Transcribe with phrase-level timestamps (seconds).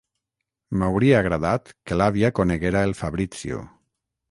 [0.79, 3.63] M'hauria agradat que l'àvia coneguera el Fabrizio.